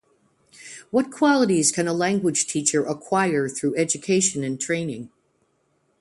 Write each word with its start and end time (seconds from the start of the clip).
What 0.89 1.11
qualities 1.11 1.71
can 1.71 1.87
a 1.87 1.93
language 1.93 2.47
teacher 2.47 2.83
acquire 2.83 3.47
through 3.47 3.75
education 3.77 4.43
and 4.43 4.59
training? 4.59 5.11